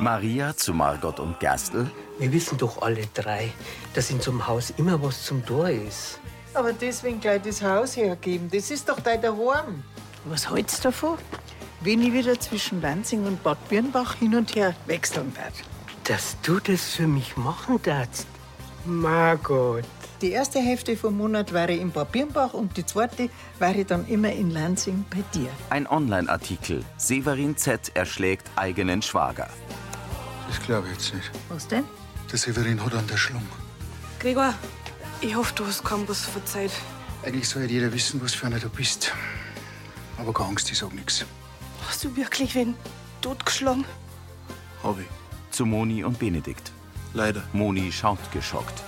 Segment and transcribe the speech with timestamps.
[0.00, 1.90] Maria zu Margot und Gerstl.
[2.18, 3.52] Wir wissen doch alle drei,
[3.92, 6.18] dass in so einem Haus immer was zum Tor ist.
[6.54, 8.48] Aber deswegen gleich das Haus hergeben.
[8.50, 9.84] Das ist doch dein Daheim.
[10.24, 11.18] Was hältst du davon,
[11.80, 15.54] wenn ich wieder zwischen Lansing und Bad Birnbach hin und her wechseln werde?
[16.04, 18.26] Dass du das für mich machen darfst.
[18.86, 19.84] Margot.
[20.22, 23.28] Die erste Hälfte vom Monat wäre in Bad Birnbach und die zweite
[23.58, 25.50] wäre dann immer in Lansing bei dir.
[25.68, 26.84] Ein Online-Artikel.
[26.96, 27.92] Severin Z.
[27.94, 29.48] erschlägt eigenen Schwager.
[30.50, 31.30] Das glaube ich jetzt nicht.
[31.48, 31.84] Was denn?
[32.28, 33.46] Der Severin hat an der Schlung.
[34.18, 34.52] Gregor,
[35.20, 36.72] ich hoffe, du hast keinen Bus verzeiht.
[37.24, 39.12] Eigentlich soll jeder wissen, was für einer du bist.
[40.18, 41.24] Aber keine Angst, ich sag nichts.
[41.86, 42.74] Hast du wirklich wen
[43.20, 43.84] totgeschlagen?
[44.82, 45.06] Hab ich.
[45.52, 46.72] Zu Moni und Benedikt.
[47.14, 47.44] Leider.
[47.52, 48.82] Moni schaut geschockt.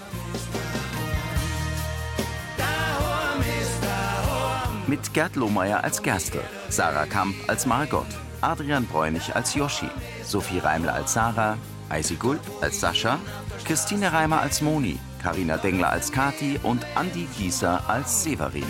[4.88, 8.06] Mit Gerd Lohmeier als Gerstl, Sarah Kamp als Margot,
[8.42, 9.88] Adrian Bräunig als Joschi,
[10.24, 11.56] Sophie Reimler als Sarah,
[11.88, 13.18] Eisi Gulb als Sascha,
[13.64, 18.66] Christine Reimer als Moni, Karina Dengler als Kati und Andi Gieser als Severin.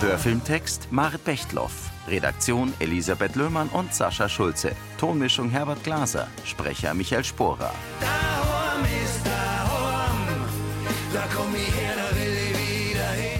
[0.00, 1.90] Hörfilmtext Marit Bechtloff.
[2.08, 4.72] Redaktion Elisabeth Löhmann und Sascha Schulze.
[4.98, 6.28] Tonmischung Herbert Glaser.
[6.44, 7.72] Sprecher Michael Sporer.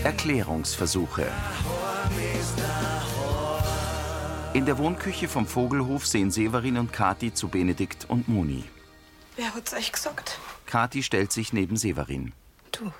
[0.07, 1.27] Erklärungsversuche.
[4.53, 8.63] In der Wohnküche vom Vogelhof sehen Severin und Kathi zu Benedikt und Moni.
[9.35, 10.39] Wer hat's euch gesagt?
[10.65, 12.33] Kathi stellt sich neben Severin.
[12.71, 12.93] Du.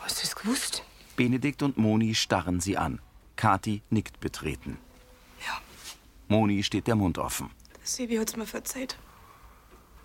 [0.00, 0.82] Hast du es gewusst?
[1.16, 3.00] Benedikt und Moni starren sie an.
[3.36, 4.76] Kathi nickt betreten.
[5.46, 5.58] Ja.
[6.28, 7.48] Moni steht der Mund offen.
[7.82, 8.98] Sebi hat's mir verzeiht.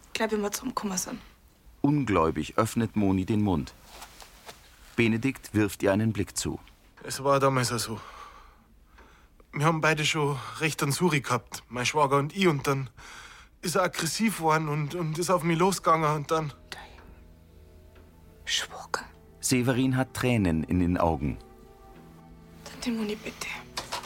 [0.07, 1.19] Ich glaube, wir zusammengekommen sind.
[1.81, 3.73] Ungläubig öffnet Moni den Mund.
[4.95, 6.59] Benedikt wirft ihr einen Blick zu.
[7.03, 7.99] Es war damals auch so.
[9.51, 12.47] Wir haben beide schon recht an Suri gehabt, mein Schwager und ich.
[12.47, 12.89] Und dann
[13.61, 16.15] ist er aggressiv geworden und, und ist auf mich losgegangen.
[16.15, 16.53] Und dann.
[18.45, 19.05] Schwager.
[19.39, 21.37] Severin hat Tränen in den Augen.
[22.63, 23.47] Tante Moni, bitte.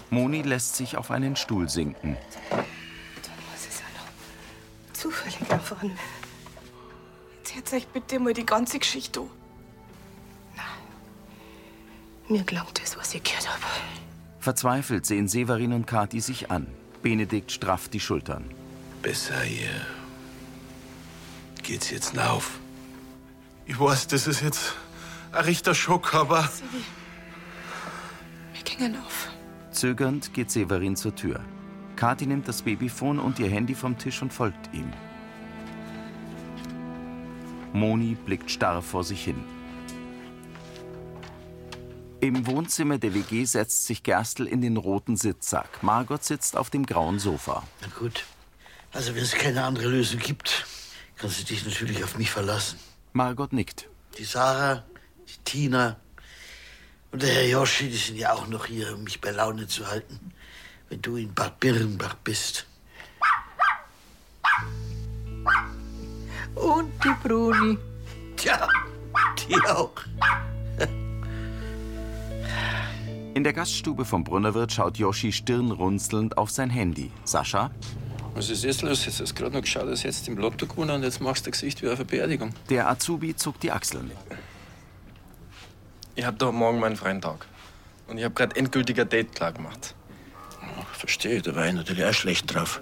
[0.09, 2.17] Moni lässt sich auf einen Stuhl sinken.
[2.49, 5.97] Was ist ja noch zufällig erfahren.
[7.39, 9.29] Erzählt euch bitte mal die ganze Geschichte an.
[12.29, 13.63] Mir glaubt es, was ich gehört habe.
[14.39, 16.67] Verzweifelt sehen Severin und Kathi sich an.
[17.01, 18.43] Benedikt strafft die Schultern.
[19.01, 19.69] Besser hier.
[21.63, 22.59] Geht's jetzt auf?
[23.65, 24.73] Ich weiß, das ist jetzt
[25.31, 26.43] ein richter Schock, aber.
[26.43, 26.83] Sebi,
[28.53, 29.29] wir gingen auf.
[29.71, 31.39] Zögernd geht Severin zur Tür.
[31.95, 34.91] Kathi nimmt das Babyphone und ihr Handy vom Tisch und folgt ihm.
[37.73, 39.43] Moni blickt starr vor sich hin.
[42.27, 45.81] Im Wohnzimmer der WG setzt sich Gerstl in den roten Sitzsack.
[45.81, 47.63] Margot sitzt auf dem grauen Sofa.
[47.79, 48.25] Na gut.
[48.91, 50.65] Also, wenn es keine andere Lösung gibt,
[51.15, 52.79] kannst du dich natürlich auf mich verlassen.
[53.13, 53.87] Margot nickt.
[54.17, 54.83] Die Sarah,
[55.25, 55.95] die Tina
[57.13, 59.87] und der Herr Joschi, die sind ja auch noch hier, um mich bei Laune zu
[59.87, 60.33] halten,
[60.89, 62.65] wenn du in Bad Birnbach bist.
[66.55, 67.77] Und die Bruni.
[68.35, 68.67] Tja,
[69.47, 69.93] die auch.
[73.37, 77.11] In der Gaststube vom Brunnerwirt schaut Joschi stirnrunzelnd auf sein Handy.
[77.23, 77.69] Sascha,
[78.33, 79.05] Was ist jetzt los?
[79.05, 81.51] Jetzt hast du gerade noch geschaut, dass jetzt im Lotto gewonnen und jetzt machst du
[81.51, 82.49] Gesicht wie auf eine Beerdigung.
[82.71, 84.09] der Azubi zuckt die Achseln.
[86.15, 87.45] Ich hab doch morgen meinen freien Tag.
[88.07, 89.93] Und ich hab grad endgültiger Date klar gemacht.
[90.93, 92.81] Verstehe, da war ich natürlich auch schlecht drauf.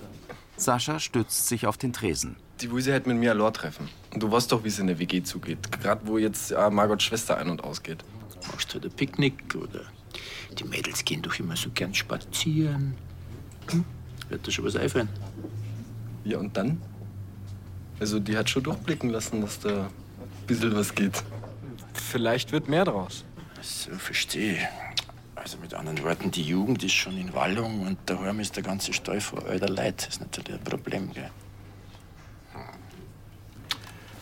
[0.56, 2.38] Sascha stützt sich auf den Tresen.
[2.62, 3.90] Die will sich halt mit mir allein treffen.
[4.14, 5.70] Und du weißt doch, wie es in der WG zugeht.
[5.82, 8.06] Gerade wo jetzt äh, Margots Schwester ein- und ausgeht.
[8.54, 9.82] Machst du halt ein Picknick oder
[10.60, 12.96] die Mädels gehen doch immer so gern spazieren.
[13.72, 13.86] Hm?
[14.30, 15.10] Wird dir schon was einfallen?
[16.24, 16.82] Ja, und dann?
[18.00, 21.24] Also, die hat schon durchblicken lassen, dass da ein bisschen was geht.
[21.94, 23.24] Vielleicht wird mehr draus.
[23.62, 24.68] So, verstehe.
[25.36, 28.94] Also mit anderen Worten, die Jugend ist schon in Wallung und daheim ist der ganze
[28.94, 30.02] Stall voll alter Leid.
[30.02, 31.30] Das ist natürlich ein Problem, gell?
[32.54, 32.62] Hm.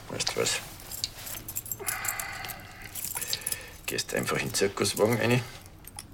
[0.10, 0.60] Weißt du was?
[3.86, 5.42] Gehst einfach in den Zirkuswagen rein.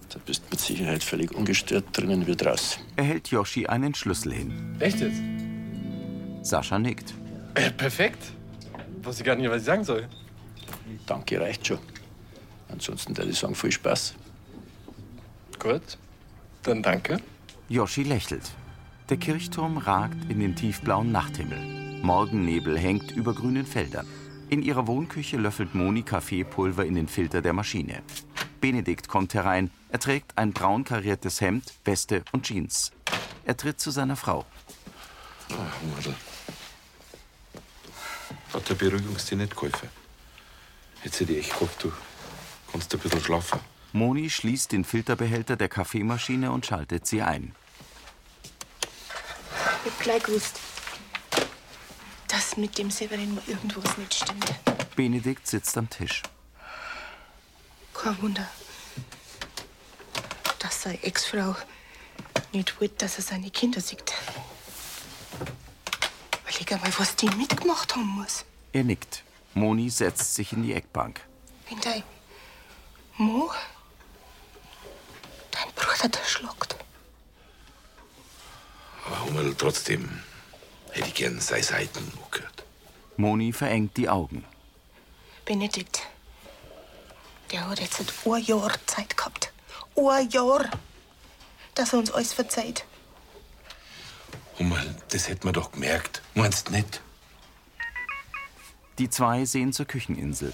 [0.09, 2.81] Da bist du mit Sicherheit völlig ungestört drinnen wie draußen.
[2.95, 4.75] Er hält Yoshi einen Schlüssel hin.
[4.79, 5.21] Echt jetzt?
[6.41, 7.13] Sascha nickt.
[7.53, 8.31] Äh, perfekt.
[9.03, 10.07] Weiß ich gar nicht, was ich sagen soll.
[11.05, 11.79] Danke, reicht schon.
[12.69, 14.15] Ansonsten würde ich sagen, viel Spaß.
[15.59, 15.97] Gut.
[16.63, 17.19] Dann danke.
[17.67, 18.51] Yoshi lächelt.
[19.09, 22.01] Der Kirchturm ragt in den tiefblauen Nachthimmel.
[22.01, 24.07] Morgennebel hängt über grünen Feldern.
[24.49, 28.01] In ihrer Wohnküche löffelt Moni Kaffeepulver in den Filter der Maschine.
[28.61, 29.69] Benedikt kommt herein.
[29.91, 32.91] Er trägt ein braun kariertes Hemd, Weste und Jeans.
[33.45, 34.45] Er tritt zu seiner Frau.
[35.51, 35.55] Ah,
[35.95, 36.15] Madel.
[38.53, 39.89] Hat der Beruhigungs dir nicht geholfen?
[41.03, 41.91] Jetzt hätte ich echt gehofft, du
[42.71, 43.59] kannst ein bisschen schlafen.
[43.91, 47.55] Moni schließt den Filterbehälter der Kaffeemaschine und schaltet sie ein.
[49.85, 50.59] Ich hab gleich gewusst,
[52.27, 54.53] dass mit dem Severin mal irgendwas nicht stimmt.
[54.95, 56.21] Benedikt sitzt am Tisch.
[57.93, 58.47] Kein Wunder,
[60.79, 61.55] dass seine Ex-Frau
[62.53, 64.13] nicht will, dass er seine Kinder sieht.
[66.41, 68.45] Überleg einmal, was die mitgemacht haben muss.
[68.71, 69.23] Er nickt.
[69.55, 71.19] Moni setzt sich in die Eckbank.
[71.67, 72.03] Wenn dein
[73.17, 73.51] Mo
[75.51, 76.77] dein Bruder erschlagt.
[79.05, 80.23] Aber Hummel, trotzdem
[80.91, 82.63] hätte ich gern seine Seiten gehört.
[83.17, 84.45] Moni verengt die Augen.
[85.43, 86.07] Benedikt,
[87.51, 89.48] der hat jetzt ein Jahr Zeit gehabt.
[90.07, 90.69] Ein Jahr,
[91.75, 92.85] dass er uns alles verzeiht.
[94.57, 96.21] Hummel, das hätte man doch gemerkt.
[96.35, 97.01] Meinst nicht?
[98.97, 100.53] Die zwei sehen zur Kücheninsel.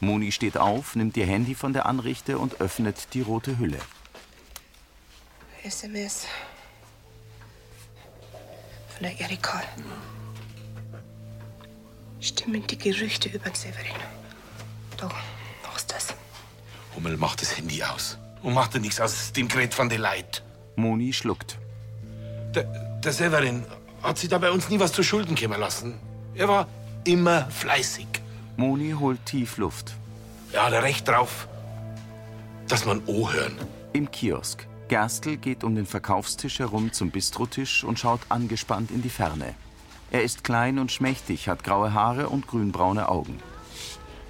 [0.00, 3.78] Moni steht auf, nimmt ihr Handy von der Anrichte und öffnet die rote Hülle.
[5.64, 6.26] SMS.
[8.94, 9.62] Von der Erika.
[12.20, 13.96] Stimmen die Gerüchte über den Severin.
[14.96, 15.12] Das.
[16.98, 18.18] Hummel, mach das Handy aus.
[18.42, 20.42] Und mach dir nichts aus dem Gerät von den Leid.
[20.74, 21.56] Moni schluckt.
[22.54, 22.64] Der,
[23.04, 23.64] der Severin
[24.02, 25.94] hat sich da bei uns nie was zu Schulden kommen lassen.
[26.34, 26.66] Er war
[27.04, 28.08] immer fleißig.
[28.56, 29.94] Moni holt tief Luft.
[30.52, 31.46] Er hat recht drauf,
[32.66, 33.56] dass man O hören.
[33.92, 34.66] Im Kiosk.
[34.88, 39.54] Gerstl geht um den Verkaufstisch herum zum Bistrotisch und schaut angespannt in die Ferne.
[40.10, 43.38] Er ist klein und schmächtig, hat graue Haare und grünbraune Augen.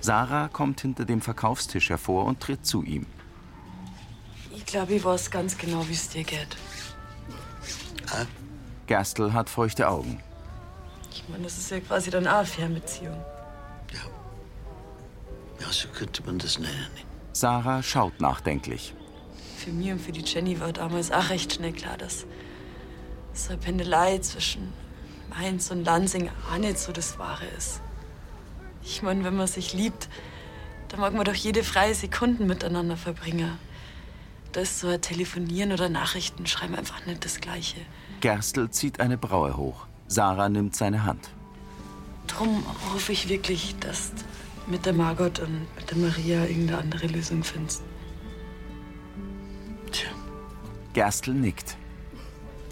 [0.00, 3.06] Sarah kommt hinter dem Verkaufstisch hervor und tritt zu ihm.
[4.55, 6.56] Ich glaube, ich weiß ganz genau, wie es dir geht.
[8.87, 10.23] Gerstl hat feuchte Augen.
[11.11, 13.19] Ich meine, das ist ja quasi dann auch eine Fernbeziehung.
[15.61, 16.91] Ja, so könnte man das nennen.
[17.33, 18.94] Sarah schaut nachdenklich.
[19.56, 22.27] Für mich und für die Jenny war damals auch recht schnell klar, dass
[23.33, 24.73] so eine Pendelei zwischen
[25.31, 27.81] Mainz und Lansing auch nicht so das Wahre ist.
[28.83, 30.09] Ich meine, wenn man sich liebt,
[30.89, 33.59] dann mag man doch jede freie Sekunde miteinander verbringen.
[34.53, 37.81] Da ist so ein Telefonieren oder Nachrichten schreiben einfach nicht das Gleiche.
[38.21, 39.87] Gerstl zieht eine Braue hoch.
[40.07, 41.29] Sarah nimmt seine Hand.
[42.27, 47.07] Drum hoffe ich wirklich, dass du mit der Margot und mit der Maria irgendeine andere
[47.07, 47.83] Lösung findest.
[50.99, 51.77] Gerstl nickt.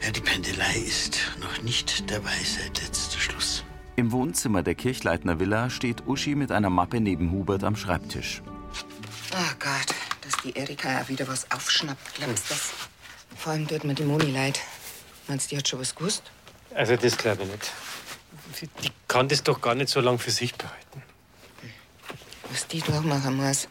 [0.02, 3.55] Ja, die Pendelei ist noch nicht dabei seit letzter Schluss.
[3.96, 8.42] Im Wohnzimmer der Kirchleitner Villa steht Uschi mit einer Mappe neben Hubert am Schreibtisch.
[9.32, 12.72] Oh Gott, dass die Erika auch wieder was aufschnappt, glaubst du das?
[13.38, 14.60] Vor allem tut mir die Moni leid.
[15.28, 16.22] Meinst du, die hat schon was gewusst?
[16.74, 17.72] Also, das glaube ich nicht.
[18.60, 21.02] Die, die kann das doch gar nicht so lange für sich behalten.
[22.50, 23.66] Was die durchmachen muss.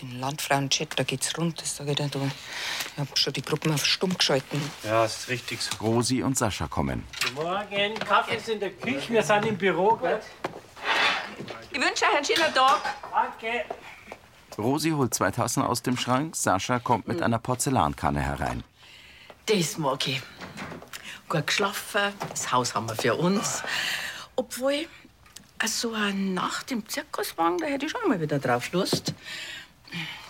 [0.00, 2.06] Den Landfrauenchat, da geht's rund, das sag ich dir.
[2.08, 2.20] Du.
[2.24, 4.60] Ich hab schon die Gruppen auf stumm geschalten.
[4.84, 5.76] Ja, das ist richtig so.
[5.84, 7.04] Rosi und Sascha kommen.
[7.34, 10.20] Morgen, Kaffee ist in der Küche, wir sind im Büro, gell?
[11.72, 12.80] Ich wünsche euch einen schönen Tag.
[13.12, 13.64] Danke.
[14.56, 16.36] Rosi holt zwei Tassen aus dem Schrank.
[16.36, 18.62] Sascha kommt mit einer Porzellankanne herein.
[19.46, 20.22] Das mag ich.
[21.28, 23.62] Gut geschlafen, das Haus haben wir für uns.
[24.36, 24.86] Obwohl,
[25.66, 29.12] so eine Nacht im Zirkuswagen, da hätte ich schon mal wieder drauf Lust.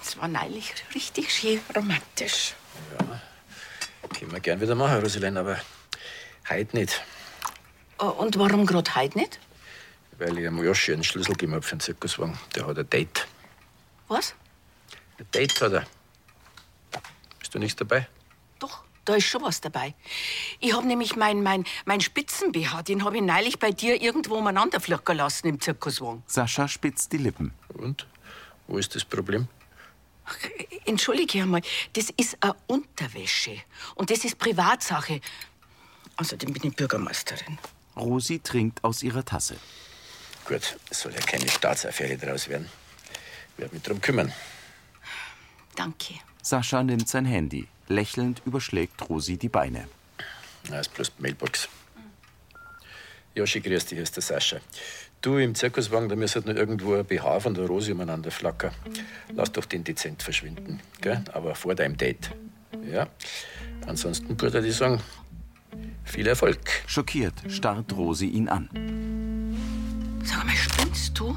[0.03, 2.55] Es war neulich richtig schön romantisch.
[4.19, 5.61] Können wir gern wieder machen, Roselein, aber
[6.49, 7.03] heute nicht.
[7.99, 9.39] Oh, Und warum gerade heute nicht?
[10.19, 12.39] Weil ich am Joschi einen Schlüssel gegeben hab für den Zirkuswagen.
[12.55, 13.27] Der hat ein Date.
[14.09, 14.35] Was?
[15.19, 15.87] Ein Date hat er.
[17.39, 18.09] Bist du nicht dabei?
[19.09, 19.95] Da ist schon was dabei.
[20.61, 24.81] Ich hab nämlich mein, mein, mein Spitzen-BH, den hab ich neulich bei dir irgendwo umeinander
[24.81, 26.23] flickern lassen im Zirkuswagen.
[26.27, 27.55] Sascha spitzt die Lippen.
[27.73, 28.07] Und?
[28.69, 29.49] Wo ist das Problem?
[30.85, 31.63] Entschuldige einmal,
[31.95, 33.63] das ist eine Unterwäsche.
[33.95, 35.21] Und das ist Privatsache.
[36.17, 37.59] Außerdem bin ich Bürgermeisterin.
[37.97, 39.57] Rosi trinkt aus ihrer Tasse.
[40.45, 42.69] Gut, es soll ja keine Staatsaffäre draus werden.
[43.55, 44.33] Ich werde mich drum kümmern.
[45.75, 46.15] Danke.
[46.43, 47.69] Sascha nimmt sein Handy.
[47.89, 49.89] Lächelnd überschlägt Rosi die Beine.
[50.69, 51.69] Na, ist bloß die Mailbox.
[53.39, 54.59] Joschi, grüß dich, hier ist der Sascha.
[55.21, 58.73] Du, im Zirkuswagen, da müsste noch irgendwo ein BH von der Rosi umeinander flackern.
[59.33, 61.23] Lass doch den dezent verschwinden, gell?
[61.33, 62.33] Aber vor deinem Date.
[62.91, 63.07] Ja?
[63.87, 65.01] Ansonsten würde ich sagen,
[66.05, 66.59] viel Erfolg.
[66.89, 68.69] Schockiert starrt Rosi ihn an.
[70.25, 71.37] Sag mal, spinnst du?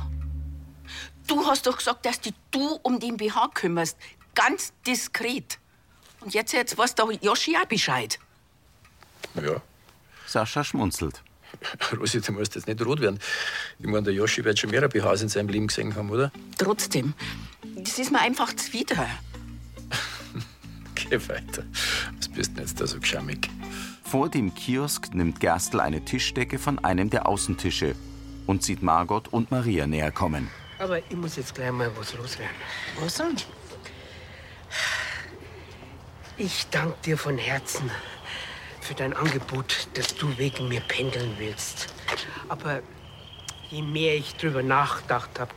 [1.27, 3.95] Du hast doch gesagt, dass dich du um den BH kümmerst.
[4.33, 5.59] Ganz diskret.
[6.21, 8.17] Und jetzt, jetzt weiß der Joschi auch Bescheid.
[9.35, 9.61] Ja.
[10.25, 11.21] Sascha schmunzelt.
[11.99, 13.19] Rosi, du musst jetzt nicht rot werden.
[13.79, 16.31] Ich meine, der Joschi wird schon mehrere BHs in seinem Leben gesehen haben, oder?
[16.57, 17.13] Trotzdem,
[17.75, 19.07] das ist mir einfach zuwider.
[20.95, 21.63] Geh weiter.
[22.17, 23.49] Was bist denn jetzt da so geschammig?
[24.03, 27.95] Vor dem Kiosk nimmt Gerstl eine Tischdecke von einem der Außentische
[28.45, 30.49] und sieht Margot und Maria näher kommen.
[30.79, 32.55] Aber ich muss jetzt gleich mal was loswerden.
[32.99, 33.35] Was denn?
[36.37, 37.91] Ich danke dir von Herzen
[38.91, 41.87] für dein Angebot, dass du wegen mir pendeln willst.
[42.49, 42.81] Aber
[43.69, 45.51] je mehr ich drüber nachgedacht habe,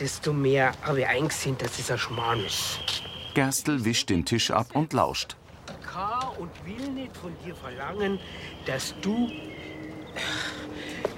[0.00, 2.80] desto mehr habe ich eingesehen, dass es ein Schmarrn ist.
[3.34, 5.36] Gerstl wischt den Tisch ab und lauscht.
[5.92, 8.18] kann und will nicht von dir verlangen,
[8.64, 9.30] dass du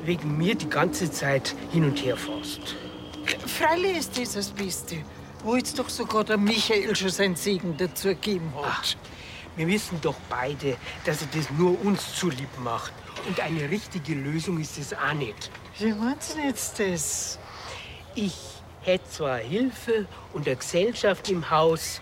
[0.05, 2.77] wegen mir die ganze Zeit hin und her fährst.
[3.47, 4.97] Freilich ist das das Beste,
[5.43, 8.99] wo jetzt doch sogar der Michael schon seinen Segen dazu gegeben hat.
[9.57, 12.93] Wir wissen doch beide, dass er das nur uns zulieb macht.
[13.27, 15.51] Und eine richtige Lösung ist es auch nicht.
[15.79, 17.39] Wie meinst du jetzt das?
[18.15, 18.37] Ich
[18.83, 22.01] hätte zwar Hilfe und eine Gesellschaft im Haus,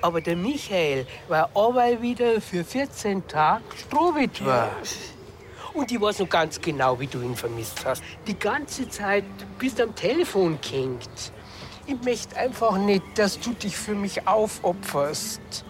[0.00, 4.70] aber der Michael war aber wieder für 14 Tage Strohwitwer.
[5.72, 8.02] Und ich weiß noch ganz genau, wie du ihn vermisst hast.
[8.26, 9.24] Die ganze Zeit
[9.58, 11.32] bist am Telefon gehängt.
[11.86, 15.64] Ich möchte einfach nicht, dass du dich für mich aufopferst.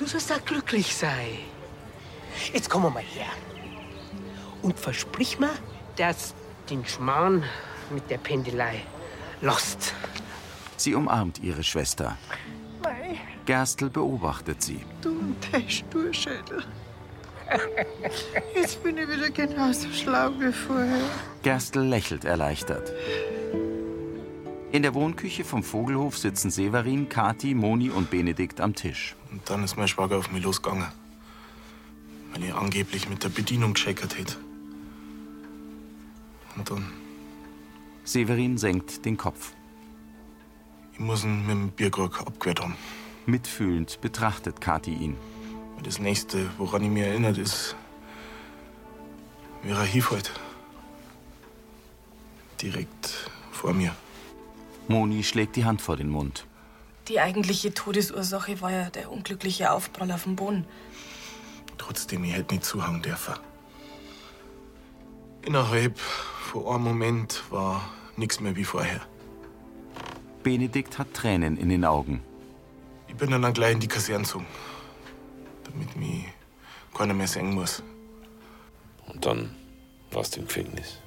[0.00, 1.40] Du sollst auch glücklich sein.
[2.54, 3.26] Jetzt komm mal her.
[4.62, 5.50] Und versprich mir,
[5.96, 6.34] dass
[6.70, 7.44] den Schmarrn
[7.90, 8.80] mit der Pendelei
[9.42, 9.92] lost.
[10.78, 12.16] Sie umarmt ihre Schwester.
[12.82, 14.80] Mei, Gerstl beobachtet sie.
[15.02, 16.64] du und dein Sturschädel.
[18.54, 21.04] Jetzt bin ich wieder genauso schlau wie vorher.
[21.42, 22.90] Gerstl lächelt erleichtert.
[24.72, 29.16] In der Wohnküche vom Vogelhof sitzen Severin, Kathi, Moni und Benedikt am Tisch.
[29.32, 30.86] Und dann ist mein Schwager auf mich losgegangen.
[32.32, 34.36] Weil ich angeblich mit der Bedienung gescheckert hätte.
[36.56, 36.86] Und dann,
[38.04, 39.54] Severin senkt den Kopf.
[40.92, 42.76] ich muss ihn mit dem Bierkrug abgewehrt haben.
[43.26, 45.16] Mitfühlend betrachtet Kathi ihn.
[45.82, 47.74] Das nächste, woran ich mich erinnert, ist,
[49.64, 50.30] wie er hinfällt.
[52.60, 53.96] Direkt vor mir.
[54.90, 56.46] Moni schlägt die Hand vor den Mund.
[57.06, 60.66] Die eigentliche Todesursache war ja der unglückliche Aufprall auf dem Boden.
[61.78, 63.34] Trotzdem, ich hätte nicht zuhauen dürfen.
[65.42, 69.00] Innerhalb von einem Moment war nichts mehr wie vorher.
[70.42, 72.20] Benedikt hat Tränen in den Augen.
[73.06, 74.46] Ich bin dann gleich in die Kaserne gezogen,
[75.64, 76.24] damit mich
[76.92, 77.80] keiner mehr sehen muss.
[79.06, 79.54] Und dann
[80.10, 80.98] warst du im Gefängnis.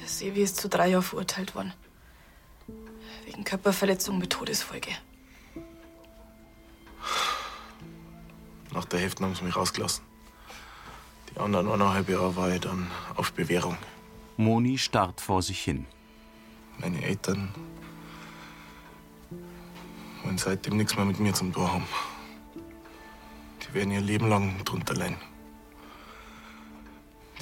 [0.00, 1.72] Der Sevi ist zu drei Jahren verurteilt worden.
[3.30, 4.90] Wegen Körperverletzung mit Todesfolge.
[8.72, 10.02] Nach der Hälfte haben sie mich rausgelassen.
[11.32, 13.76] Die anderen eineinhalb Jahre war ich dann auf Bewährung.
[14.36, 15.86] Moni starrt vor sich hin.
[16.78, 17.54] Meine Eltern
[20.24, 21.86] wollen seitdem nichts mehr mit mir zum Tor haben.
[23.62, 25.18] Die werden ihr Leben lang drunter leiden.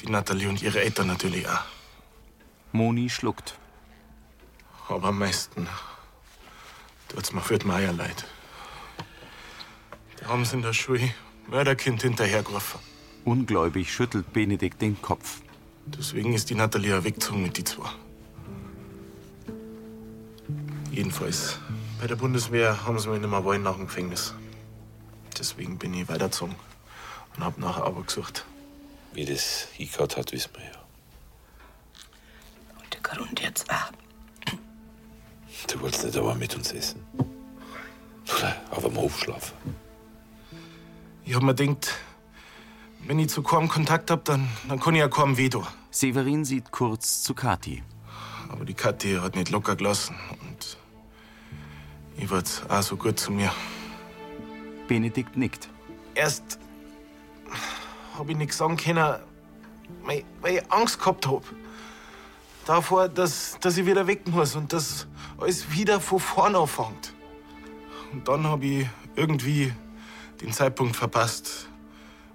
[0.03, 1.65] Die Nathalie und ihre Eltern natürlich auch.
[2.73, 3.59] Moni schluckt.
[4.89, 5.69] Aber am meisten
[7.09, 8.25] tut's mir für die Meier leid.
[10.19, 11.13] Die haben sie in der Schule
[11.47, 12.81] Mörderkind hinterhergerufen.
[13.25, 15.43] Ungläubig schüttelt Benedikt den Kopf.
[15.87, 17.91] Deswegen ist die Nathalie auch weggezogen mit die zwei.
[20.91, 21.59] Jedenfalls,
[22.01, 24.35] bei der Bundeswehr haben sie mich nicht mehr wollen nach dem Gefängnis.
[25.39, 26.57] Deswegen bin ich weitergezogen
[27.37, 28.45] und hab nach Arbeit gesucht.
[29.13, 30.71] Wie das hingehört hat, wissen wir ja.
[32.93, 33.93] Der Grund jetzt auch.
[35.67, 37.03] Du wolltest nicht aber mit uns essen.
[38.39, 39.55] Oder auf dem Hof schlafen.
[41.25, 41.95] Ich hab mir gedacht,
[43.07, 45.67] wenn ich zu kaum Kontakt hab, dann, dann kann ich ja kaum Veto.
[45.91, 47.83] Severin sieht kurz zu Kathi.
[48.49, 50.17] Aber die Kathi hat nicht locker gelassen.
[50.41, 50.79] Und
[52.17, 53.53] ich war auch so gut zu mir.
[54.87, 55.69] Benedikt nickt.
[56.15, 56.59] Erst
[58.19, 59.17] hab ich nichts sagen können,
[60.03, 61.45] weil, weil ich Angst gehabt hab.
[62.69, 65.07] Davor, dass, dass ich wieder weg muss und dass
[65.39, 67.15] alles wieder von vorne anfängt.
[68.13, 69.73] Und dann hab ich irgendwie
[70.43, 71.67] den Zeitpunkt verpasst,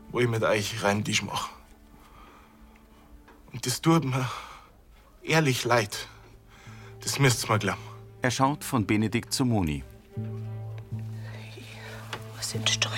[0.09, 1.49] wo ich mit euch rein Tisch mach.
[3.51, 4.27] Und das tut mir
[5.21, 6.07] ehrlich leid.
[7.01, 7.83] Das müsst's mal glauben.
[8.23, 9.83] Er schaut von Benedikt zu Moni.
[12.35, 12.97] Was im Streu?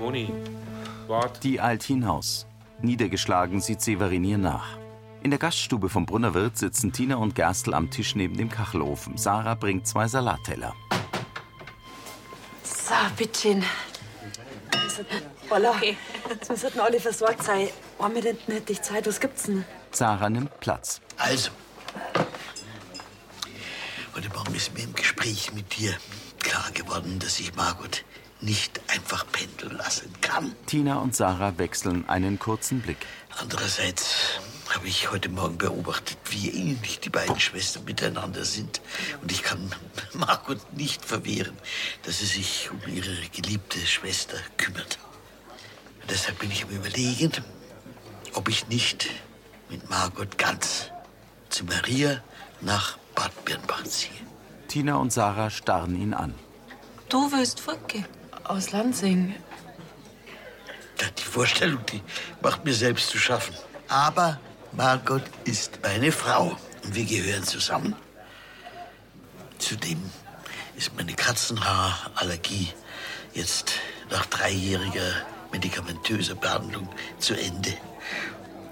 [0.00, 0.32] Moni,
[1.06, 1.44] wart.
[1.44, 2.48] Die eilt hinaus.
[2.82, 4.79] Niedergeschlagen sieht Severin ihr nach.
[5.22, 9.18] In der Gaststube vom Brunnerwirt sitzen Tina und Gerstl am Tisch neben dem Kachelofen.
[9.18, 10.74] Sarah bringt zwei Salatteller.
[12.62, 13.62] So, bitteschön.
[15.48, 15.74] Voila.
[16.28, 17.68] Jetzt müssen alle versorgt sein.
[17.98, 19.06] Haben wir denn nicht die Zeit?
[19.06, 19.64] Was gibt's denn?
[19.90, 21.02] Sarah nimmt Platz.
[21.18, 21.50] Also,
[24.14, 25.92] heute Morgen ist mir im Gespräch mit dir
[26.38, 28.04] klar geworden, dass ich Margot
[28.40, 30.54] nicht einfach pendeln lassen kann.
[30.64, 32.98] Tina und Sarah wechseln einen kurzen Blick.
[33.38, 34.40] Andererseits
[34.74, 38.80] habe ich heute Morgen beobachtet, wie ähnlich die beiden Schwestern miteinander sind.
[39.20, 39.70] Und ich kann
[40.14, 41.56] Margot nicht verwehren,
[42.04, 44.98] dass sie sich um ihre geliebte Schwester kümmert.
[46.00, 47.32] Und deshalb bin ich am Überlegen,
[48.34, 49.08] ob ich nicht
[49.68, 50.90] mit Margot ganz
[51.48, 52.22] zu Maria
[52.60, 54.12] nach Bad Birnbach ziehe.
[54.68, 56.34] Tina und Sarah starren ihn an.
[57.08, 58.06] Du willst fortgehen?
[58.44, 59.34] Aus Lansing.
[61.18, 62.02] Die Vorstellung, die
[62.40, 63.54] macht mir selbst zu schaffen.
[63.88, 64.38] Aber
[64.80, 67.94] Margot ist meine Frau und wir gehören zusammen.
[69.58, 70.00] Zudem
[70.74, 72.68] ist meine Katzenhaarallergie
[73.34, 73.72] jetzt
[74.10, 75.12] nach dreijähriger
[75.52, 77.74] medikamentöser Behandlung zu Ende.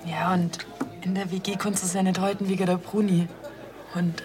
[0.06, 0.64] Ja, und
[1.02, 3.28] in der WG konntest du es ja nicht halten wegen der Bruni.
[3.92, 4.22] Und,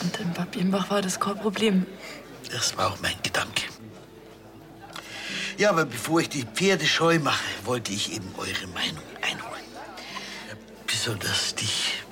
[0.00, 1.84] und in Bad Birnbach war das kein Problem.
[2.50, 3.64] Das war auch mein Gedanke.
[5.58, 9.04] Ja, aber bevor ich die Pferde scheu mache, wollte ich eben eure Meinung
[11.06, 11.20] einholen.
[11.20, 12.02] Besonders dich,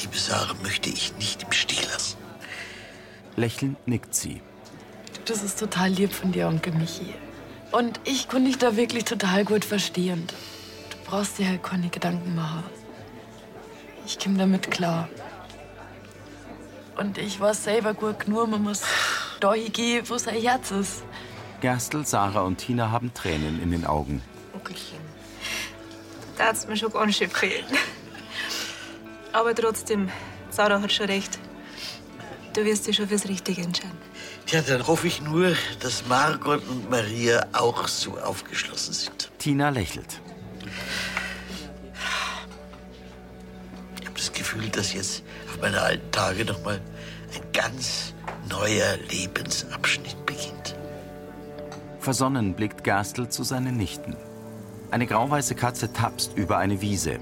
[0.00, 2.18] liebe Sarah, möchte ich nicht im Stich lassen.
[3.36, 4.40] Lächelnd nickt sie.
[5.24, 7.14] Das ist total lieb von dir, Onkel Michi.
[7.72, 10.26] Und ich konnte dich da wirklich total gut verstehen.
[10.90, 12.62] Du brauchst dir halt keine Gedanken machen.
[14.06, 15.08] Ich komme damit klar.
[16.96, 18.82] Und ich weiß selber gut genug, man muss
[19.40, 21.02] dahin gehen, wo sein Herz ist.
[21.60, 24.22] Gerstl, Sarah und Tina haben Tränen in den Augen.
[24.52, 25.13] Onkelchen.
[26.36, 27.64] Da hat's mir schon ganz schön gefehlt.
[29.32, 30.10] Aber trotzdem,
[30.50, 31.38] Sarah hat schon recht.
[32.54, 33.98] Du wirst dich schon fürs Richtige entscheiden.
[34.46, 39.30] Tja, dann hoffe ich nur, dass Margot und Maria auch so aufgeschlossen sind.
[39.38, 40.20] Tina lächelt.
[44.00, 46.80] Ich habe das Gefühl, dass jetzt auf meine alten Tage noch mal
[47.34, 48.14] ein ganz
[48.48, 50.76] neuer Lebensabschnitt beginnt.
[51.98, 54.16] Versonnen blickt Gerstl zu seinen Nichten.
[54.90, 57.18] Eine grauweiße Katze tapst über eine Wiese.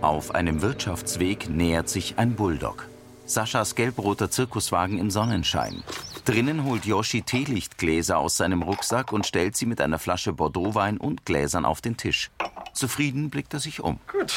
[0.00, 2.88] Auf einem Wirtschaftsweg nähert sich ein Bulldog.
[3.24, 5.82] Saschas gelbroter Zirkuswagen im Sonnenschein.
[6.24, 11.24] Drinnen holt Yoshi Teelichtgläser aus seinem Rucksack und stellt sie mit einer Flasche Bordeauxwein und
[11.24, 12.30] Gläsern auf den Tisch.
[12.72, 13.98] Zufrieden blickt er sich um.
[14.06, 14.34] Gut.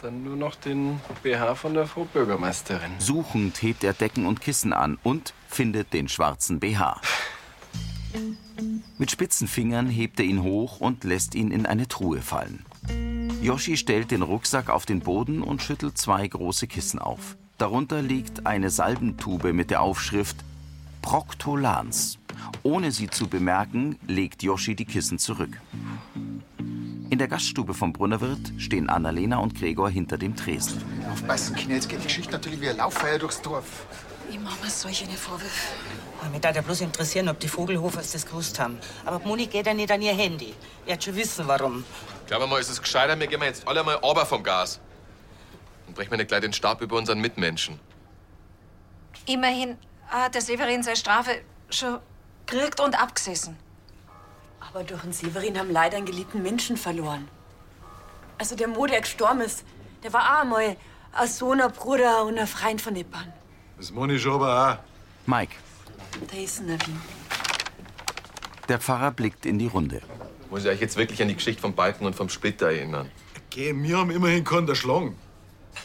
[0.00, 2.92] Dann nur noch den BH von der Frau Bürgermeisterin.
[2.98, 7.00] Suchend hebt er Decken und Kissen an und findet den schwarzen BH.
[9.02, 12.64] Mit spitzen Fingern hebt er ihn hoch und lässt ihn in eine Truhe fallen.
[13.42, 17.36] Yoshi stellt den Rucksack auf den Boden und schüttelt zwei große Kissen auf.
[17.58, 20.36] Darunter liegt eine Salbentube mit der Aufschrift
[21.02, 22.20] Proctolans.
[22.62, 25.60] Ohne sie zu bemerken, legt Yoshi die Kissen zurück.
[27.10, 30.80] In der Gaststube vom Brunnerwirt stehen Annalena und Gregor hinter dem Tresen.
[31.12, 33.84] Aufpassen, Kinder, jetzt geht die Geschichte natürlich wie ein Lauffeuer durchs Dorf.
[34.30, 35.74] Ich mach mir solche Vorwürfe.
[36.30, 38.78] Mich darf ja bloß interessieren, ob die Vogelhofers das gewusst haben.
[39.04, 40.54] Aber die Moni geht ja nicht an ihr Handy.
[40.86, 41.84] Wird schon wissen, warum.
[42.26, 44.80] Glauben wir mal, ist es gescheiter, wir gehen jetzt alle mal aber vom Gas.
[45.86, 47.78] Und brechen wir nicht gleich den Stab über unseren Mitmenschen.
[49.26, 49.76] Immerhin
[50.08, 51.98] hat der Severin seine Strafe schon
[52.46, 53.56] gekriegt und abgesessen.
[54.60, 57.28] Aber durch den Severin haben leider einen geliebten Menschen verloren.
[58.38, 59.64] Also der Mo, der gestorben ist,
[60.02, 60.76] der war auch einmal
[61.12, 63.32] ein Sohn, ein Bruder und ein Freund von Nippern.
[63.76, 65.28] Das Moni schon aber auch.
[65.28, 65.54] Mike,
[66.30, 67.00] Da ist ein Wien.
[68.68, 70.00] der Pfarrer blickt in die Runde.
[70.50, 73.10] Muss ich euch jetzt wirklich an die Geschichte vom Balken und vom Splitter erinnern?
[73.50, 75.16] Geh, wir haben immerhin keinen erschlagen.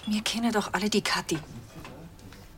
[0.05, 1.39] Wir kennen doch alle die Kathi.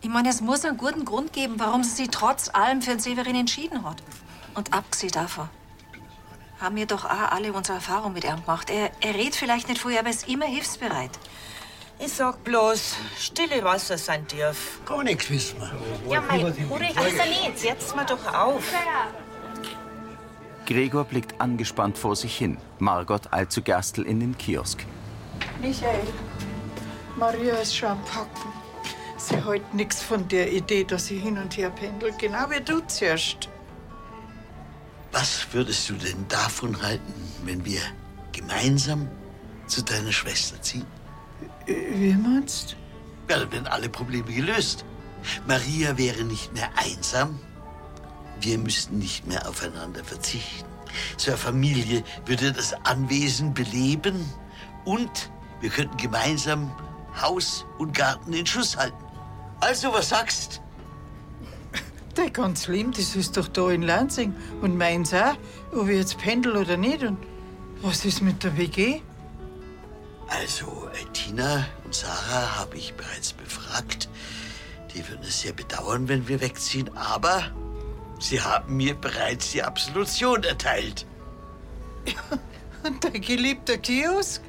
[0.01, 2.99] Ich meine, es muss einen guten Grund geben, warum sie sich trotz allem für den
[2.99, 4.01] Severin entschieden hat.
[4.55, 5.49] Und abgesehen davon
[6.59, 8.69] haben wir doch auch alle unsere Erfahrung mit ihm gemacht.
[8.69, 11.11] Er, er redet vielleicht nicht vorher, aber ist immer hilfsbereit.
[12.01, 14.79] Ich sag bloß, stille Wasser sind tief.
[14.85, 16.13] Gar nichts wissen wir.
[16.13, 17.63] Ja, mein Ulrich, ist jetzt?
[17.63, 18.63] Jetzt mal doch auf.
[20.65, 22.57] Gregor blickt angespannt vor sich hin.
[22.77, 24.85] Margot eilt zu Gerstl in den Kiosk.
[25.61, 26.07] Michael,
[27.17, 28.53] Maria ist schon am Packen.
[29.17, 32.79] Sie hält nichts von der Idee, dass sie hin und her pendelt, genau wie du
[32.87, 33.49] zuerst.
[35.11, 37.81] Was würdest du denn davon halten, wenn wir
[38.31, 39.09] gemeinsam
[39.67, 40.85] zu deiner Schwester ziehen?
[41.93, 42.75] Wie meinst
[43.29, 44.85] Ja, dann wären alle Probleme gelöst.
[45.47, 47.39] Maria wäre nicht mehr einsam.
[48.41, 50.67] Wir müssten nicht mehr aufeinander verzichten.
[51.27, 54.25] Eine Familie würde das Anwesen beleben
[54.85, 55.29] und
[55.61, 56.71] Wir könnten gemeinsam
[57.21, 59.03] Haus und Garten in Schuss halten.
[59.59, 60.61] Also, was sagst?
[62.15, 64.33] Dein ganz Leben, das ist doch da in Lansing.
[64.61, 65.35] Und meins auch,
[65.73, 67.03] ob ich jetzt pendel oder nicht.
[67.03, 67.17] Und
[67.81, 69.01] was ist mit der WG?
[70.29, 74.09] Also, äh, Tina und Sarah habe ich bereits befragt.
[74.93, 77.43] Die würden es sehr bedauern, wenn wir wegziehen, aber
[78.19, 81.05] sie haben mir bereits die Absolution erteilt.
[82.83, 84.41] Und dein geliebter Kiosk?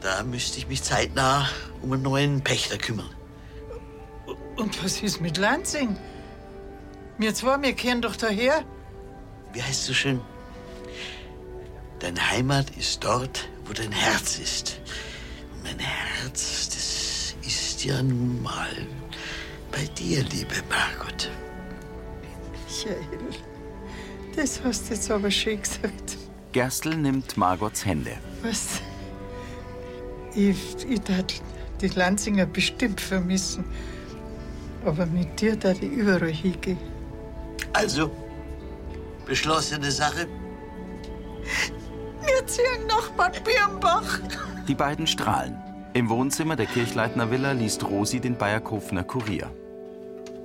[0.00, 1.48] Da müsste ich mich zeitnah
[1.82, 3.10] um einen neuen Pächter kümmern.
[4.56, 5.96] Und was ist mit Lansing?
[7.18, 8.64] Wir zwei, wir kehren doch daher.
[9.52, 10.20] Wie heißt so schön?
[12.00, 14.80] Deine Heimat ist dort, wo dein Herz ist.
[15.68, 18.86] Mein Herz, das ist ja nun mal
[19.70, 21.30] bei dir, liebe Margot.
[22.64, 22.96] Michael,
[24.34, 26.16] das hast du jetzt aber schön gesagt.
[26.52, 28.12] Gerstl nimmt Margots Hände.
[28.42, 28.80] Was?
[30.34, 30.56] Ich,
[30.88, 31.34] ich tat
[31.82, 33.64] die Lanzinger bestimmt vermissen.
[34.86, 36.78] Aber mit dir da ich überall hingehen.
[37.74, 38.10] Also,
[39.26, 40.26] beschlossene Sache.
[42.24, 44.20] Wir ziehen nach Bad Birnbach.
[44.68, 45.56] Die beiden strahlen.
[45.94, 49.50] Im Wohnzimmer der Kirchleitner Villa liest Rosi den Bayerkofener Kurier.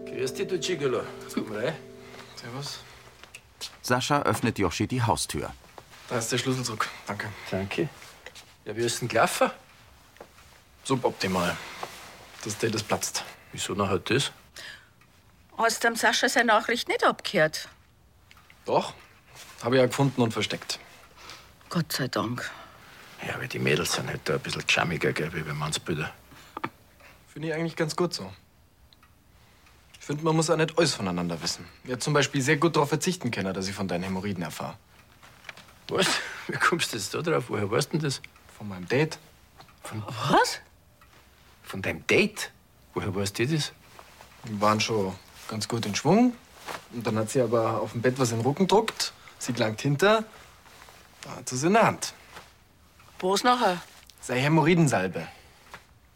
[0.05, 1.01] Grüß dich, du Gigolo.
[1.33, 1.75] Komm rein.
[2.37, 2.79] Servus.
[3.81, 5.51] Sascha öffnet Joschi die Haustür.
[6.07, 6.87] Da ist der Schlüssel zurück.
[7.05, 7.27] Danke.
[7.51, 7.89] Danke.
[8.63, 9.51] Ja, wie ist denn gelaufen?
[10.85, 11.57] Suboptimal.
[12.45, 13.25] Das Date ist platzt.
[13.51, 14.31] Wieso noch halt das?
[15.57, 17.67] Hast du dem Sascha seine Nachricht nicht abgehört?
[18.63, 18.93] Doch.
[19.61, 20.79] Habe ich ja gefunden und versteckt.
[21.69, 22.49] Gott sei Dank.
[23.27, 26.11] Ja, aber die Mädels sind halt da ein bisschen charmiger, gell, wie bei Mannsbilder.
[27.27, 28.31] Finde ich eigentlich ganz gut so.
[29.99, 31.65] Ich finde, man muss auch nicht alles voneinander wissen.
[31.85, 34.75] Ja, zum Beispiel sehr gut darauf verzichten können, dass ich von deinen Hämorrhoiden erfahre.
[35.87, 36.07] Was?
[36.47, 37.45] Wie kommst du jetzt da drauf?
[37.47, 38.21] Woher weißt du denn das?
[38.57, 39.17] Von meinem Date.
[39.83, 40.59] Von was?
[41.63, 42.51] Von deinem Date?
[42.93, 43.71] Woher weißt du das?
[44.43, 45.15] Wir waren schon
[45.47, 46.33] ganz gut in Schwung.
[46.91, 49.13] Und dann hat sie aber auf dem Bett was in den Rücken gedruckt.
[49.39, 50.23] Sie gelangt hinter.
[51.21, 52.13] Da hat sie es in der Hand.
[53.23, 53.81] Was nachher?
[54.19, 55.25] Sei Hämorrhoidensalbe.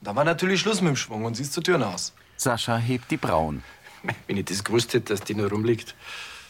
[0.01, 2.13] Da war natürlich Schluss mit dem Schwung und sie ist zur Tür hinaus.
[2.35, 3.63] Sascha hebt die Brauen.
[4.27, 5.95] Wenn ich das gewusst hätte, dass die nur rumliegt.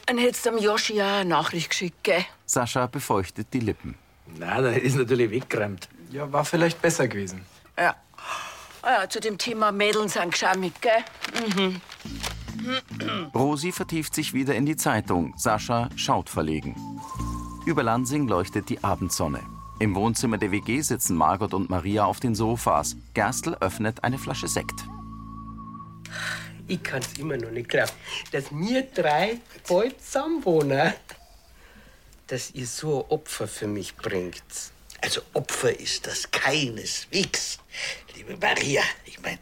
[0.07, 2.25] Dann hättest du dem Joshi auch eine Nachricht geschickt, gell?
[2.47, 3.95] Sascha befeuchtet die Lippen.
[4.35, 5.89] Nein, dann ist natürlich weggeräumt.
[6.09, 7.45] Ja, war vielleicht besser gewesen.
[7.77, 7.95] Ja.
[8.81, 11.03] Ah ja, zu dem Thema Mädeln sind geschammig, gell?
[11.55, 11.81] Mhm.
[13.35, 15.35] Rosi vertieft sich wieder in die Zeitung.
[15.37, 16.75] Sascha schaut verlegen.
[17.65, 19.41] Über Lansing leuchtet die Abendsonne.
[19.79, 22.95] Im Wohnzimmer der WG sitzen Margot und Maria auf den Sofas.
[23.13, 24.73] Gerstl öffnet eine Flasche Sekt.
[26.67, 27.91] Ich kann's immer noch nicht glauben,
[28.31, 29.37] dass wir drei
[29.67, 30.93] bald zusammenwohnen.
[32.25, 34.43] Dass ihr so ein Opfer für mich bringt.
[35.01, 37.59] Also Opfer ist das keineswegs,
[38.15, 38.81] liebe Maria.
[39.05, 39.37] Ich meine,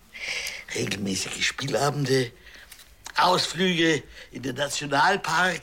[0.76, 2.32] regelmäßige Spielabende,
[3.16, 5.62] Ausflüge in den Nationalpark,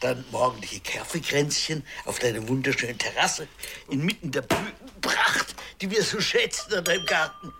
[0.00, 3.48] dann morgendliche Kaffeekränzchen auf deiner wunderschönen Terrasse
[3.88, 7.52] inmitten der Blütenpracht, die wir so schätzen an deinem Garten.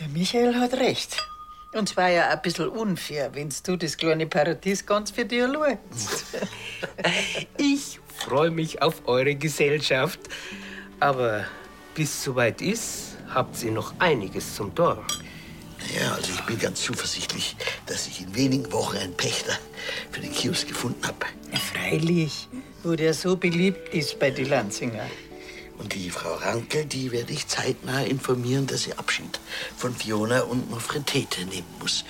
[0.00, 1.16] Der Michael hat recht.
[1.72, 5.42] Und es war ja ein bisschen unfair, wenn du das kleine Paradies ganz für dich
[5.42, 5.78] allein.
[7.56, 10.20] Ich freue mich auf eure Gesellschaft.
[11.00, 11.44] Aber
[11.94, 15.04] bis soweit ist, habt ihr noch einiges zum Tor.
[15.92, 19.58] Ja, also ich bin ganz zuversichtlich, dass ich in wenigen Wochen einen Pächter
[20.10, 21.26] für den Kiosk gefunden habe.
[21.72, 22.48] Freilich,
[22.82, 25.06] wo der so beliebt ist bei den Lanzinger.
[25.78, 29.40] Und die Frau Ranke, die werde ich zeitnah informieren, dass sie Abschied
[29.76, 32.04] von Fiona und Nofretete nehmen muss.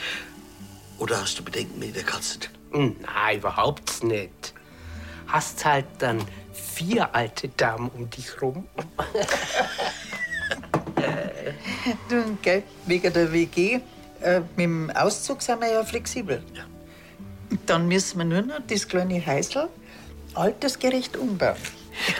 [0.98, 2.38] Oder hast du Bedenken mit der Katze?
[2.72, 4.52] Nein, überhaupt nicht.
[5.26, 8.68] Hast halt dann vier alte Damen um dich rum.
[12.08, 13.80] Du, gell, wegen der WG,
[14.22, 16.42] äh, mit dem Auszug sind wir ja flexibel.
[17.66, 19.68] Dann müssen wir nur noch das kleine Häusl
[20.32, 21.56] altersgerecht umbauen.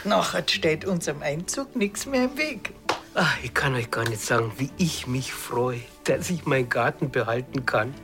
[0.05, 2.73] Nachher steht unserem Einzug nichts mehr im Weg.
[3.15, 7.11] Ach, ich kann euch gar nicht sagen, wie ich mich freue, dass ich meinen Garten
[7.11, 7.95] behalten kann.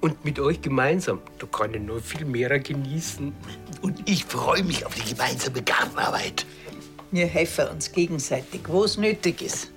[0.00, 1.20] Und mit euch gemeinsam.
[1.38, 3.34] Da kann ich nur viel mehr genießen.
[3.82, 6.46] Und ich freue mich auf die gemeinsame Gartenarbeit.
[7.10, 9.73] Wir helfen uns gegenseitig, wo es nötig ist.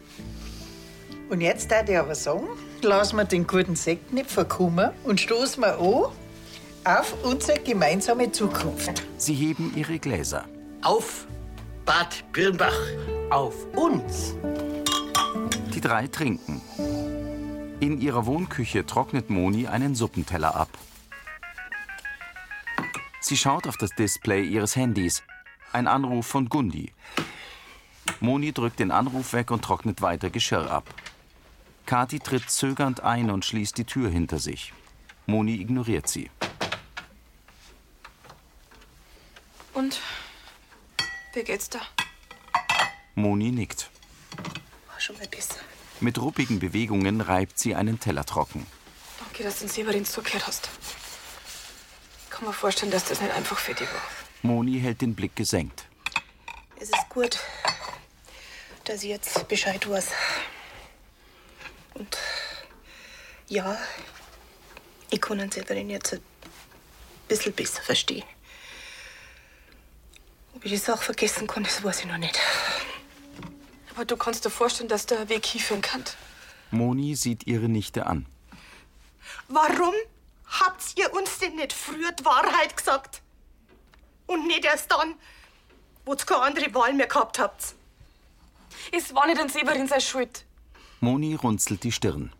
[1.29, 2.47] Und jetzt darf ich aber sagen,
[2.81, 6.11] lassen wir den guten Sekt nicht verkummen und stoßen wir an
[6.85, 9.03] auf unsere gemeinsame Zukunft.
[9.17, 10.45] Sie heben ihre Gläser.
[10.81, 11.27] Auf
[11.85, 12.79] Bad Birnbach.
[13.29, 14.35] Auf uns.
[15.73, 16.61] Die drei trinken.
[17.81, 20.69] In ihrer Wohnküche trocknet Moni einen Suppenteller ab.
[23.19, 25.23] Sie schaut auf das Display ihres Handys.
[25.73, 26.93] Ein Anruf von Gundi.
[28.21, 30.85] Moni drückt den Anruf weg und trocknet weiter Geschirr ab.
[31.87, 34.73] Kathi tritt zögernd ein und schließt die Tür hinter sich.
[35.25, 36.29] Moni ignoriert sie.
[39.73, 40.01] Und?
[41.33, 41.79] Wie geht's da?
[43.15, 43.89] Moni nickt.
[44.87, 45.61] War schon mal besser.
[46.01, 48.67] Mit ruppigen Bewegungen reibt sie einen Teller trocken.
[49.19, 50.69] Danke, dass du den Severin zugehört hast.
[52.25, 54.01] Ich kann mir vorstellen, dass das nicht einfach für dich war.
[54.41, 55.85] Moni hält den Blick gesenkt.
[56.81, 57.39] Es ist gut,
[58.83, 60.11] dass ich jetzt Bescheid weiß.
[61.97, 62.17] Und
[63.47, 63.77] ja,
[65.09, 66.21] ich kann den Severin jetzt ein
[67.27, 68.23] bisschen besser verstehen.
[70.53, 72.39] Ob ich die Sache vergessen kann, das weiß ich noch nicht.
[73.95, 76.03] Aber du kannst dir vorstellen, dass der Weg hinführen kann.
[76.69, 78.27] Moni sieht ihre Nichte an.
[79.47, 79.93] Warum
[80.45, 83.21] habt ihr uns denn nicht früher die Wahrheit gesagt?
[84.27, 85.15] Und nicht erst dann,
[86.05, 87.73] wo ihr keine andere Wahl mehr gehabt habt.
[88.91, 90.43] Es war nicht an Severin seine Schuld.
[90.99, 92.33] Moni runzelt die Stirn.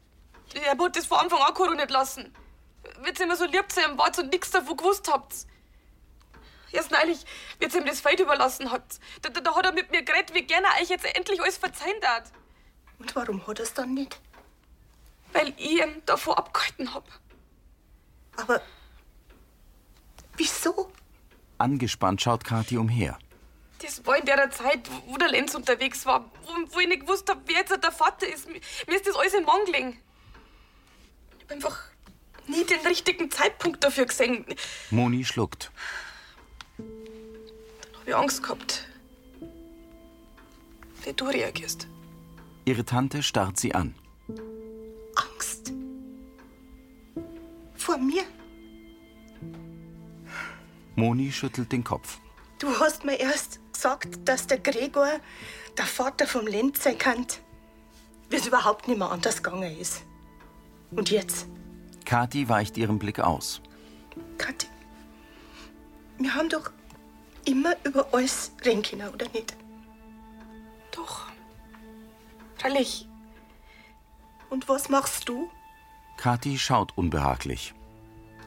[0.54, 2.34] Er wollte das von Anfang an nicht lassen.
[3.02, 5.34] Wird's immer so lieb zu ihm wart und nichts davon gewusst habt.
[6.72, 7.26] Erst neulich,
[7.60, 10.44] wie ihm das Feld überlassen hat, da, da, da hat er mit mir geredet, wie
[10.44, 12.32] gerne er euch jetzt endlich alles verzeihen darf.
[13.00, 14.20] Und warum hat er's dann nicht?
[15.34, 17.08] Weil ich ihn davon abgehalten hab.
[18.38, 18.62] Aber
[20.36, 20.92] wieso?
[21.58, 23.18] Angespannt schaut Kathi umher.
[23.80, 27.30] Das war in der Zeit, wo der Lenz unterwegs war, wo, wo ich nicht gewusst
[27.30, 28.48] hab, wer jetzt der Vater ist.
[28.50, 30.00] Mir, ist das alles in Mann gelegen.
[31.38, 31.80] Ich hab einfach
[32.48, 34.46] nie den richtigen Zeitpunkt dafür gesehen.
[34.90, 35.72] Moni schluckt.
[36.80, 38.88] Hab ich Angst gehabt,
[41.04, 41.88] wie du reagierst.
[42.66, 43.96] Ihre Tante starrt sie an.
[45.16, 45.72] Angst?
[47.76, 48.24] Vor mir?
[50.96, 52.20] Moni schüttelt den Kopf.
[52.60, 55.20] Du hast mir erst gesagt, dass der Gregor
[55.78, 57.28] der Vater vom Lenz sein kann,
[58.30, 60.04] wie es überhaupt nicht mehr anders gegangen ist.
[60.90, 61.46] Und jetzt?
[62.04, 63.62] Kathi weicht ihrem Blick aus.
[64.40, 64.68] Kathi,
[66.18, 66.72] wir haben doch
[67.46, 69.56] immer über alles reden können, oder nicht?
[70.92, 71.28] Doch.
[72.56, 73.08] Freilich.
[74.50, 75.52] Und was machst du?
[76.18, 77.76] Kathi schaut unbehaglich.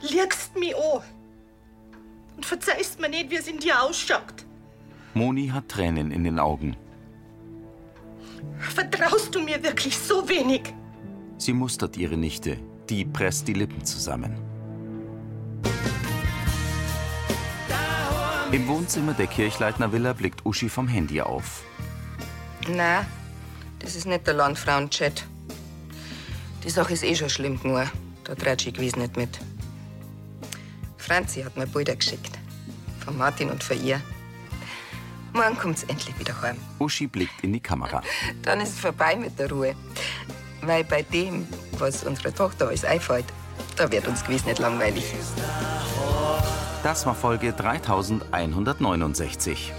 [0.01, 1.03] Liegst mich an.
[2.35, 4.47] Und verzeihst mir nicht, wie es in dir ausschaut.
[5.15, 6.77] Moni hat Tränen in den Augen.
[8.59, 10.75] Vertraust du mir wirklich so wenig?
[11.39, 12.59] Sie mustert ihre Nichte.
[12.89, 14.37] Die presst die Lippen zusammen.
[18.53, 21.63] Im Wohnzimmer der Kirchleitner Villa blickt Uschi vom Handy auf.
[22.69, 23.07] Na,
[23.79, 25.25] das ist nicht der Landfrauenchat.
[26.65, 27.91] Die Sache ist eh schon schlimm genug.
[28.25, 29.39] Da trägt ich gewiss nicht mit.
[30.99, 32.39] Franzi hat mir Bilder geschickt.
[33.05, 34.01] Von Martin und von ihr.
[35.33, 36.57] Morgen kommt's endlich wieder heim.
[36.79, 38.03] Uschi blickt in die Kamera.
[38.43, 39.75] Dann ist es vorbei mit der Ruhe.
[40.63, 41.47] Weil bei dem,
[41.79, 43.27] was unserer Tochter alles einfällt,
[43.77, 45.05] da wird uns gewiss nicht langweilig.
[46.83, 49.73] Das war Folge 3169.